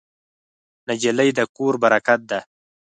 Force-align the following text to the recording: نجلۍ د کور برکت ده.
نجلۍ 0.87 1.29
د 1.37 1.39
کور 1.55 1.73
برکت 1.83 2.19
ده. 2.31 2.39